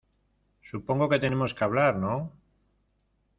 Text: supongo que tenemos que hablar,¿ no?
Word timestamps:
supongo 0.69 1.09
que 1.11 1.19
tenemos 1.23 1.51
que 1.53 1.63
hablar,¿ 1.65 1.93
no? 2.07 2.15